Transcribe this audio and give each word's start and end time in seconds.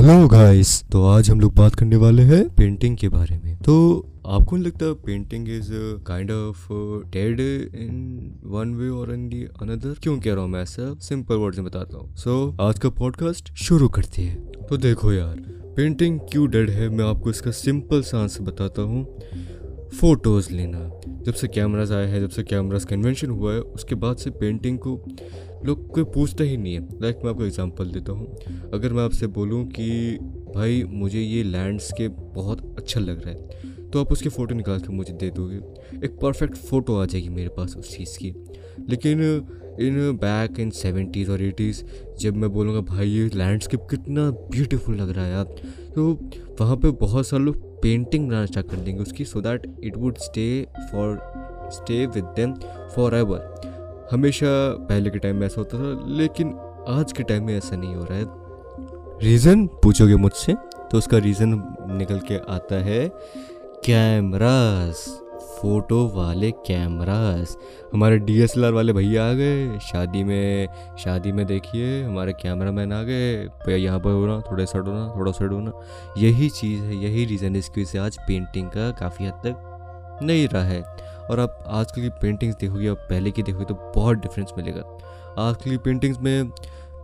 Hello 0.00 0.28
guys 0.28 0.84
तो 0.92 1.04
आज 1.04 1.30
हम 1.30 1.40
लोग 1.40 1.54
बात 1.54 1.74
करने 1.74 1.96
वाले 1.96 2.22
हैं 2.22 2.54
पेंटिंग 2.54 2.96
के 2.96 3.08
बारे 3.08 3.40
में। 3.44 3.56
तो 3.56 4.06
आपको 4.26 4.56
नहीं 4.56 4.66
लगता 4.66 4.92
painting 4.92 5.48
is 5.48 5.68
kind 6.02 6.30
of 6.30 6.68
dead 7.10 7.40
in 7.74 8.30
one 8.44 8.74
way 8.74 8.88
or 8.88 9.14
in 9.14 9.28
the 9.28 9.42
another 9.42 9.94
क्यों 10.02 10.20
कह 10.20 10.34
रहा 10.34 10.42
हूँ 10.42 10.50
मैं 10.50 10.62
ऐसा? 10.62 10.96
सिंपल 11.00 11.34
वर्ड 11.34 11.54
में 11.54 11.64
बताता 11.64 11.98
हूँ। 11.98 12.16
सो 12.16 12.50
so, 12.50 12.60
आज 12.60 12.78
का 12.78 12.88
पॉडकास्ट 12.88 13.54
शुरू 13.54 13.88
करते 13.88 14.22
हैं। 14.22 14.46
तो 14.46 14.76
देखो 14.76 15.12
यार 15.12 15.36
पेंटिंग 15.76 16.20
क्यों 16.20 16.50
डेड 16.50 16.70
है? 16.70 16.88
मैं 16.88 17.04
आपको 17.04 17.30
इसका 17.30 17.50
सिंपल 17.50 18.02
सा 18.02 18.22
आंसर 18.22 18.44
बताता 18.44 18.82
हूँ। 18.82 19.18
फ़ोटोज़ 19.88 20.52
लेना। 20.52 20.99
जब 21.24 21.34
से 21.34 21.48
कैमराज 21.48 21.92
आए 21.92 22.06
हैं, 22.06 22.20
जब 22.20 22.28
से 22.28 22.42
कैमराज 22.42 22.84
का 22.84 22.96
इन्वेंशन 22.96 23.30
हुआ 23.30 23.52
है, 23.52 23.60
उसके 23.60 23.94
बाद 23.94 24.16
से 24.16 24.30
पेंटिंग 24.30 24.78
को 24.78 25.04
लोग 25.64 25.88
कोई 25.88 26.04
पूछता 26.04 26.44
ही 26.44 26.56
नहीं 26.56 26.74
है। 26.74 26.88
लाइक 27.02 27.18
मैं 27.24 27.30
आपको 27.30 27.44
एग्जांपल 27.44 27.84
देता 27.84 28.12
हूँ। 28.12 28.36
अगर 28.74 28.92
मैं 28.92 29.04
आपसे 29.04 29.26
बोलूँ 29.26 29.66
कि 29.66 30.18
भाई 30.54 30.82
मुझे 30.84 31.20
ये 31.20 31.42
लैंडस्केप 31.42 32.16
बहुत 32.34 32.74
अच्छा 32.78 33.00
लग 33.00 33.24
रहा 33.24 33.30
है। 33.30 33.88
तो 33.90 34.00
आप 34.00 34.12
उसकी 34.12 34.28
फ़ोटो 34.28 34.54
निकाल 34.54 34.80
के 34.80 34.92
मुझे 34.92 35.12
दे 35.12 35.30
दोगे। 35.30 35.56
एक 36.06 36.18
परफेक्ट 36.22 36.56
फ़ोटो 36.56 36.96
आ 36.96 37.04
जाएगी 37.04 37.28
मेरे 37.28 37.48
पास 37.48 37.76
उस 37.76 37.96
चीज़ 37.96 38.18
की। 38.18 38.34
लेकिन 38.88 39.22
इन 39.80 40.18
बैक 40.22 40.60
इन 40.60 40.70
सेवेंटीज़ 40.70 41.30
और 41.30 41.42
एटीज़ 41.42 41.82
जब 42.20 42.36
मैं 42.36 42.52
बोलूँगा, 42.52 42.80
भाई 42.80 43.08
ये 43.08 43.28
लैंडस्केप 43.34 43.86
कितना 43.90 44.30
ब्यूटीफुल 44.30 44.96
लग 44.96 45.10
रहा 45.10 45.24
है 45.24 45.32
यार। 45.32 45.44
तो 45.94 46.12
वहाँ 46.60 46.76
पे 46.76 46.90
बहुत 46.90 47.26
सारे 47.26 47.42
लोग 47.42 47.82
पेंटिंग 47.82 48.28
बनाना 48.28 48.46
स्टार्ट 48.46 48.70
कर 48.70 48.76
देंगे 48.76 49.02
उसकी 49.02 49.24
so 49.24 49.40
that 49.40 49.66
it 49.84 49.96
would 49.96 50.16
stay 50.18 50.66
for 50.92 51.18
stay 51.72 52.04
with 52.06 52.24
them 52.36 52.54
forever 53.14 54.08
हमेशा 54.12 54.48
पहले 54.88 55.10
के 55.10 55.18
टाइम 55.18 55.36
में 55.36 55.46
ऐसा 55.46 55.60
होता 55.60 55.78
था, 55.78 56.16
लेकिन 56.16 56.54
आज 56.88 57.12
के 57.12 57.22
टाइम 57.22 57.44
में 57.46 57.56
ऐसा 57.56 57.76
नहीं 57.76 57.94
हो 57.94 58.04
रहा 58.04 58.18
है। 58.18 58.39
रीज़न 59.22 59.66
पूछोगे 59.66 60.16
मुझसे? 60.16 60.54
तो 60.90 60.98
उसका 60.98 61.18
रीज़न 61.18 61.50
निकल 61.90 62.18
के 62.18 62.36
आता 62.36 62.74
है, 62.74 63.08
कैमरास, 63.84 65.04
फ़ोटो 65.42 66.12
वाले 66.14 66.50
कैमरास, 66.50 67.56
हमारे 67.92 68.18
डीएसएलआर 68.18 68.72
वाले 68.72 68.92
भैया 68.92 69.30
आ 69.30 69.32
गए, 69.32 69.78
शादी 69.78 70.24
में 70.24 70.68
शादी 70.98 71.32
में 71.32 71.46
देखिए, 71.46 72.02
हमारे 72.04 72.32
कैमरा 72.32 72.72
मैन 72.72 72.92
आ 72.92 73.02
गए 73.02 73.76
यहाँ 73.76 74.00
पर 74.00 74.10
हो 74.10 74.20
होना, 74.20 74.40
थोड़ा 74.40 74.64
साइड 74.64 74.84
होना, 74.84 75.14
थोड़ा 75.16 75.32
साइड 75.32 75.52
होना। 75.52 75.72
यही 76.18 76.48
चीज़ 76.50 76.80
है, 76.80 76.96
यही 76.96 77.24
रीज़न 77.24 77.52
है, 77.52 77.58
इसकी 77.58 77.84
से 77.84 77.98
आज 77.98 78.18
पेंटिंग 78.18 78.68
का 78.68 78.90
काफ़ी 78.90 79.26
हद 79.26 79.32
तक 79.32 80.20
नहीं 80.22 80.48
रहा 80.48 80.64
है। 80.64 80.82
और 81.30 81.40
आप 81.40 81.64
आजकल 81.68 82.02
की 82.02 82.08
पेंटिंग्स 82.08 82.56
देखोगे 82.56 82.88
और 82.88 82.96
पहले 83.10 83.30
की 83.30 83.42
देखोगे 83.42 83.64
तो 83.64 83.74
बहुत 83.74 84.16
डिफरेंस 84.16 84.52
मिलेगा। 84.56 84.98
आजकल 85.38 85.70
की 85.70 85.76
पेंटिंग्स 85.76 86.18
में 86.20 86.50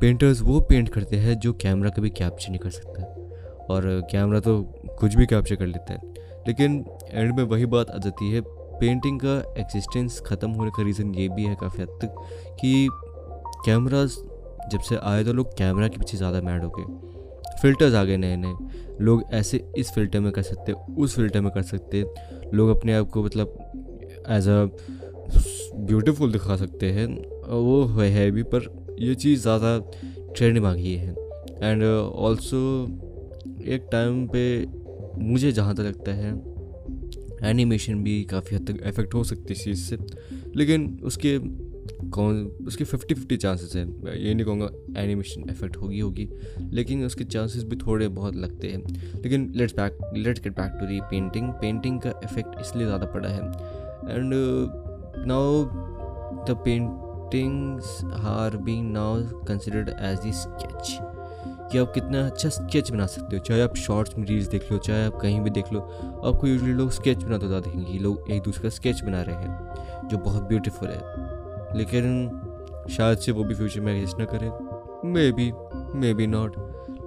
पेंटर्स 0.00 0.40
वो 0.42 0.60
पेंट 0.60 0.88
करते 0.88 1.16
हैं 1.16 1.38
जो 1.40 1.52
कैमरा 1.54 1.90
कभी 1.90 2.10
कैप्चर 2.12 2.50
नहीं 2.50 2.58
कर 2.58 2.70
सकता। 2.70 3.02
और 3.70 3.82
कैमरा 4.10 4.40
तो 4.40 4.62
कुछ 4.98 5.14
भी 5.14 5.26
कैप्चर 5.26 5.56
कर 5.56 5.66
लेता 5.66 5.92
है। 5.92 6.14
लेकिन 6.46 6.84
एंड 7.10 7.34
में 7.36 7.42
वही 7.44 7.66
बात 7.66 7.90
आ 7.90 7.98
जाती 7.98 8.30
है 8.32 8.40
पेंटिंग 8.80 9.18
का 9.20 9.36
एक्सिस्टेंस 9.60 10.20
ख़त्म 10.26 10.50
होने 10.50 10.70
का 10.70 10.82
रीज़न 10.82 11.14
ये 11.14 11.28
भी 11.28 11.44
है 11.44 11.54
काफ़ी 11.60 11.82
हद 11.82 11.98
तक 12.02 12.14
कि 12.60 12.88
कैमराज 13.64 14.16
जब 14.72 14.80
से 14.80 14.96
आए 15.02 15.24
तो 15.24 15.32
लोग 15.32 15.56
कैमरा 15.58 15.88
के 15.88 15.98
पीछे 15.98 16.16
ज़्यादा 16.16 16.40
मैड 16.40 16.64
हो 16.64 16.70
गए। 16.70 17.60
फिल्टर्स 17.62 17.94
आ 17.94 18.04
गए 18.04 18.16
नए 18.16 18.36
नए 18.36 18.54
लोग 19.00 19.22
ऐसे 19.32 19.64
इस 19.78 19.90
फ़िल्टर 19.92 20.20
में 20.20 20.30
कर 20.32 20.42
सकते, 20.42 20.72
उस 20.72 21.16
फ़िल्टर 21.16 21.40
में 21.40 21.50
कर 21.52 21.62
सकते। 21.64 22.04
लोग 22.54 22.68
अपने 22.70 22.94
आप 22.94 23.08
को 23.10 23.22
मतलब 23.24 24.24
एज 24.28 24.48
अ 24.48 24.64
ब्यूटीफुल 25.78 26.32
दिखा 26.32 26.56
सकते 26.56 26.90
हैं। 26.92 27.06
वो 27.48 27.84
है 27.86 28.30
भी, 28.30 28.42
पर 28.44 28.85
ये 29.00 29.14
चीज़ 29.14 29.40
ज़्यादा 29.42 29.78
ट्रेंड 30.36 30.58
में 30.58 30.68
आ 30.68 30.74
गई 30.74 30.94
है। 30.94 31.14
एंड 31.62 31.82
ऑल्सो 31.82 32.60
एक 33.66 33.88
टाइम 33.92 34.26
पे 34.34 34.44
मुझे 35.22 35.52
जहाँ 35.52 35.74
तक 35.74 35.82
लगता 35.82 36.12
है 36.14 36.34
एनिमेशन 37.50 38.02
भी 38.04 38.22
काफ़ी 38.24 38.56
हद 38.56 38.66
तक 38.68 38.82
इफ़ेक्ट 38.86 39.14
हो 39.14 39.22
सकती 39.24 39.42
है 39.44 39.52
इस 39.52 39.64
चीज़ 39.64 39.84
से। 39.84 39.96
लेकिन 40.56 40.98
उसके 41.04 41.38
कौन 42.10 42.44
उसके 42.66 42.84
फिफ्टी 42.84 43.14
फिफ्टी 43.14 43.36
चांसेस 43.36 43.74
है 43.76 43.82
ये 44.22 44.34
नहीं 44.34 44.44
कहूँगा 44.46 45.00
एनिमेशन 45.00 45.48
इफ़ेक्ट 45.50 45.76
होगी 45.76 46.00
होगी 46.00 46.28
लेकिन 46.72 47.04
उसके 47.04 47.24
चांसेस 47.24 47.64
भी 47.64 47.76
थोड़े 47.76 48.08
बहुत 48.10 48.36
लगते 48.36 48.68
हैं। 48.68 49.20
लेकिन 49.22 49.50
let's 49.56 49.74
back 49.74 49.98
let's 50.16 50.40
get 50.42 50.52
back 50.52 50.76
to 50.80 50.86
the 50.86 51.00
painting 51.10 51.48
painting 51.60 52.00
का 52.00 52.20
इफ़ेक्ट 52.24 52.60
इसलिए 52.60 52.86
ज़्यादा 52.86 53.06
पड़ा 53.14 53.28
है। 53.28 53.40
And 54.08 54.34
uh, 54.34 54.86
now 55.26 55.44
the 56.46 56.54
paintings 57.30 58.04
are 58.24 58.50
being 58.50 58.92
now 58.92 59.22
considered 59.44 59.94
as 59.98 60.20
the 60.20 60.32
sketch. 60.32 60.98
कि 61.70 61.78
आप 61.78 61.92
कितना 61.94 62.26
अच्छा 62.26 62.48
स्केच 62.48 62.90
बना 62.90 63.06
सकते 63.06 63.36
हो, 63.36 63.42
चाहे 63.42 63.60
आप 63.62 63.76
शॉर्ट्स 63.76 64.18
में 64.18 64.26
रील्स 64.26 64.48
देख 64.48 64.72
लो, 64.72 64.78
चाहे 64.78 65.06
आप 65.06 65.18
कहीं 65.22 65.40
भी 65.40 65.50
देख 65.50 65.72
लो, 65.72 65.80
आपको 66.24 66.46
यूजली 66.46 66.72
लोग 66.72 66.90
स्केच 66.90 67.22
बनाते 67.22 67.46
ज़्यादा 67.46 67.70
देखेंगे 67.70 67.98
लोग 67.98 68.30
एक 68.30 68.42
दूसरे 68.42 68.62
का 68.62 68.68
स्केच 68.68 69.00
बना 69.00 69.22
रहे 69.22 69.36
हैं, 69.36 70.08
जो 70.08 70.18
बहुत 70.18 70.42
ब्यूटीफुल 70.42 70.88
है। 70.88 71.78
लेकिन 71.78 72.30
शायद 72.90 73.18
से 73.18 73.32
वो 73.32 73.44
भी 73.44 73.54
फ्यूचर 73.54 73.80
में 73.80 73.92
एग्जिस्ट 73.94 74.18
ना 74.18 74.24
करे। 74.24 74.50
May 75.08 75.32
be 75.32 75.52
may 75.98 76.14
be 76.14 76.26
not 76.26 76.56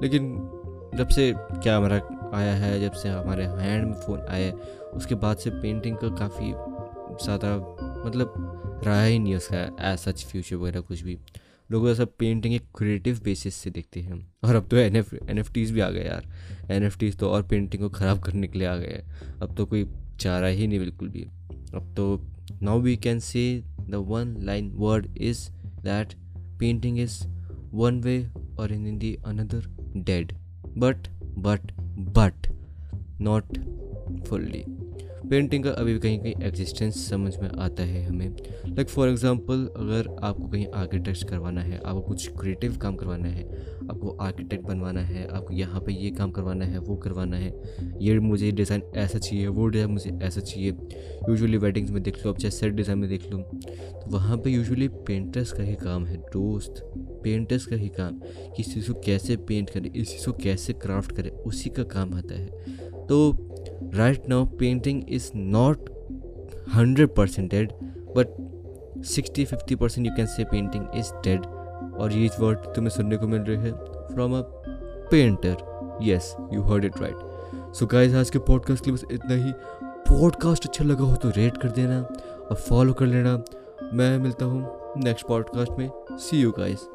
लेकिन 0.04 0.50
जब 0.96 1.08
से 1.08 1.34
कैमरा 1.38 2.02
आया 2.38 2.54
है, 2.54 2.80
जब 2.82 2.92
से 2.92 3.10
हमारे 3.10 3.44
हैंड 3.44 3.88
में 3.88 3.94
फ़ोन 3.94 4.20
आया 4.20 4.46
है, 4.46 4.52
उसके 4.94 5.16
बाद 5.16 5.38
से 5.38 5.50
पेंटिंग 5.50 5.98
का 5.98 6.08
काफ़ी 6.08 6.54
ज़्यादा 7.24 7.56
मतलब 8.06 8.82
रहा 8.86 9.04
ही 9.04 9.20
नहीं 9.20 9.36
उसका 9.36 9.92
एज 9.92 10.00
सच 10.00 10.26
फ्यूचर 10.26 10.56
वगैरह 10.56 10.80
कुछ 10.80 11.02
भी। 11.02 11.18
लोग 11.72 11.90
ऐसा 11.90 12.06
पेंटिंग 12.06 12.54
एक 12.54 12.62
क्रिएटिव 12.78 13.20
बेसिस 13.24 13.56
से 13.56 13.70
देखते 13.70 14.00
हैं। 14.00 14.34
और 14.44 14.56
अब 14.56 14.68
तो 14.68 14.78
N 14.78 14.96
F 14.96 15.16
N 15.30 15.38
F 15.38 15.54
Ts 15.54 15.74
भी 15.74 15.80
आ 15.80 15.90
गए 15.90 16.04
यार। 16.04 16.24
एन 16.72 16.84
एफ़ 16.84 16.98
टीज़ 16.98 17.18
तो 17.18 17.30
और 17.30 17.44
पेंटिंग 17.44 17.84
को 17.84 17.90
ख़राब 17.90 18.20
करने 18.20 18.48
के 18.48 18.60
लिए 18.60 18.68
आ 18.68 18.76
गए। 18.76 19.04
अब 19.42 19.56
तो 19.56 19.66
कोई 19.66 19.88
चारा 20.20 20.48
ही 20.48 20.68
नहीं 20.68 20.80
बिल्कुल 20.80 21.10
भी। 21.10 21.22
अब 21.76 21.94
तो 21.98 22.28
now 22.62 22.80
we 22.80 22.98
can 22.98 23.20
say 23.20 23.64
the 23.90 23.96
one 23.96 24.36
line 24.42 24.72
word 24.76 25.18
is 25.18 25.50
that 25.84 26.14
painting 26.60 27.00
is 27.00 27.24
one 27.74 28.02
way 28.02 28.30
or 28.60 28.72
in 28.72 28.98
the 28.98 29.18
another 29.26 29.94
dead 29.98 30.34
but 30.78 31.08
but 31.38 31.72
but 32.18 32.48
not 33.22 33.58
fully 34.24 34.64
painting 35.30 35.64
का 35.64 35.70
अभी 35.72 35.94
भी 35.94 36.00
कहीं 36.00 36.20
कहीं 36.20 36.34
एग्जिस्टेंस 36.44 37.08
समझ 37.10 37.36
में 37.38 37.50
आता 37.60 37.84
है 37.84 38.04
हमें। 38.04 38.30
लाइक 38.68 38.90
फॉर 38.90 39.10
एग्जांपल 39.10 39.68
अगर 39.76 40.08
आपको 40.24 40.48
कहीं 40.48 40.66
आर्किटेक्ट 40.76 41.28
करवाना 41.30 41.62
है, 41.62 41.78
आपको 41.78 42.02
कुछ 42.02 42.28
क्रिएटिव 42.40 42.78
काम 42.78 42.96
करवाना 42.96 43.28
है, 43.28 43.44
आपको 43.82 44.16
आर्किटेक्ट 44.22 44.66
बनवाना 44.66 45.02
है, 45.02 45.28
आपको 45.28 45.54
यहाँ 45.54 45.82
पे 45.82 45.94
ये 45.94 46.10
काम 46.12 46.32
करवाना 46.32 46.66
है, 46.66 46.80
वो 46.80 46.96
करवाना 46.96 47.38
है, 47.38 47.54
ये 48.02 48.18
मुझे 48.20 48.52
डिज़ाइन 48.52 48.82
ऐसा 48.96 49.20
चाहिए, 49.20 49.48
वो 49.48 49.68
डिज़ाइन 49.68 49.92
मुझे 49.92 50.18
ऐसा 50.24 50.42
चाहिए। 50.42 50.72
यूजुअली 51.30 51.58
वेडिंग्स 51.58 51.92
में 51.92 52.02
देख 52.04 52.26
लो, 52.26 52.32
आप 52.32 52.38
चाहे 52.38 52.52
सेट 52.52 52.74
डिज़ाइन 52.74 53.00
में 53.00 53.10
देख 53.10 53.32
लो 53.32 53.38
तो 53.38 54.12
वहाँ 54.12 54.38
पर 54.38 54.50
यूजुअली 54.50 54.88
पेंटर्स 54.88 55.52
का 55.52 55.64
ही 55.64 55.76
काम 55.76 56.06
है, 56.06 56.18
दोस्त। 56.34 56.84
पेंटर्स 57.24 57.66
का 57.66 57.76
ही 57.76 57.88
काम, 57.90 58.20
किसी 58.58 58.72
चीज़ 58.72 58.92
को 58.92 59.00
कैसे 59.06 59.36
पेंट 59.38 59.70
करें, 59.70 59.92
इस 59.92 60.12
चीज़ 60.12 60.26
को 60.26 60.34
कैसे 60.34 60.74
क्राफ्ट 60.76 61.12
करें, 61.12 61.30
उसी 61.32 61.70
का 61.70 61.84
काम 61.86 62.14
आता 62.14 62.40
है। 62.40 62.98
तो 63.12 63.18
right 63.96 64.28
now 64.32 64.42
painting 64.62 65.00
is 65.18 65.30
not 65.56 65.90
100% 66.74 67.50
dead, 67.54 67.72
but 68.16 68.36
60 69.14 69.46
50% 69.46 70.10
you 70.10 70.14
can 70.18 70.28
say 70.36 70.46
painting 70.54 70.86
is 71.02 71.12
dead. 71.28 71.48
और 72.00 72.14
ये 72.14 72.30
वर्ड 72.40 72.60
तुम्हें 72.76 72.90
सुनने 72.90 73.18
को 73.18 73.28
मिल 73.28 73.42
रही 73.42 73.58
है 73.58 73.72
from 74.14 74.38
a 74.38 74.42
painter 75.12 75.58
yes 76.04 76.36
you 76.54 76.62
heard 76.62 76.86
it 76.86 77.00
right 77.02 77.74
so 77.76 77.86
guys 77.86 78.14
आज 78.16 78.30
के 78.30 78.40
पॉडकास्ट 78.40 78.86
के 78.86 78.92
लिए 78.92 78.98
बस 78.98 79.12
इतना 79.12 79.36
ही। 79.36 79.52
पॉडकास्ट 80.12 80.66
अच्छा 80.66 80.84
लगा 80.84 81.04
हो 81.04 81.16
तो 81.16 81.30
रेट 81.30 81.58
कर 81.58 81.72
देना 81.72 82.02
और 82.52 82.56
फॉलो 82.56 82.94
कर 82.94 83.06
लेना। 83.06 83.36
मैं 83.94 84.18
मिलता 84.20 84.46
हूँ 84.46 84.94
नेक्स्ट 85.04 85.28
पॉडकास्ट 85.28 85.72
में। 85.80 85.90
सी 86.12 86.42
यू 86.42 86.52
गाइस 86.52 86.88